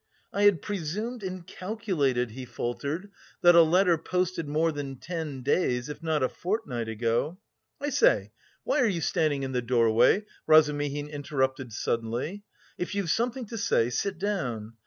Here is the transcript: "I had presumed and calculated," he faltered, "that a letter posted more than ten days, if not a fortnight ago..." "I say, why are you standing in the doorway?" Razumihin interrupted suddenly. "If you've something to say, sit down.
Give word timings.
"I 0.33 0.45
had 0.45 0.63
presumed 0.63 1.21
and 1.21 1.45
calculated," 1.45 2.31
he 2.31 2.43
faltered, 2.43 3.11
"that 3.41 3.53
a 3.53 3.61
letter 3.61 3.99
posted 3.99 4.47
more 4.47 4.71
than 4.71 4.95
ten 4.95 5.43
days, 5.43 5.89
if 5.89 6.01
not 6.01 6.23
a 6.23 6.27
fortnight 6.27 6.87
ago..." 6.89 7.37
"I 7.79 7.89
say, 7.89 8.31
why 8.63 8.81
are 8.81 8.87
you 8.87 9.01
standing 9.01 9.43
in 9.43 9.51
the 9.51 9.61
doorway?" 9.61 10.25
Razumihin 10.47 11.07
interrupted 11.07 11.71
suddenly. 11.71 12.41
"If 12.79 12.95
you've 12.95 13.11
something 13.11 13.45
to 13.45 13.59
say, 13.59 13.91
sit 13.91 14.17
down. 14.17 14.73